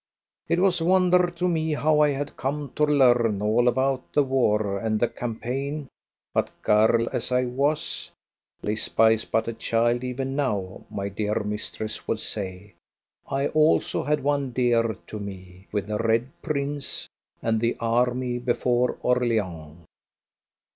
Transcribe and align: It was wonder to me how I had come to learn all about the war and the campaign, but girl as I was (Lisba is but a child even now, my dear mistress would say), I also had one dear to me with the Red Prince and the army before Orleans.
It 0.47 0.57
was 0.59 0.81
wonder 0.81 1.29
to 1.29 1.47
me 1.47 1.73
how 1.73 1.99
I 1.99 2.09
had 2.09 2.35
come 2.35 2.71
to 2.73 2.83
learn 2.85 3.39
all 3.39 3.67
about 3.67 4.13
the 4.13 4.23
war 4.23 4.79
and 4.79 4.99
the 4.99 5.07
campaign, 5.07 5.89
but 6.33 6.49
girl 6.63 7.07
as 7.13 7.31
I 7.31 7.45
was 7.45 8.09
(Lisba 8.63 9.13
is 9.13 9.25
but 9.25 9.47
a 9.47 9.53
child 9.53 10.03
even 10.03 10.35
now, 10.35 10.83
my 10.89 11.07
dear 11.07 11.43
mistress 11.43 12.07
would 12.07 12.19
say), 12.19 12.73
I 13.29 13.49
also 13.49 14.01
had 14.03 14.23
one 14.23 14.49
dear 14.53 14.95
to 15.05 15.19
me 15.19 15.67
with 15.71 15.85
the 15.85 15.99
Red 15.99 16.31
Prince 16.41 17.07
and 17.43 17.59
the 17.61 17.77
army 17.79 18.39
before 18.39 18.97
Orleans. 19.03 19.85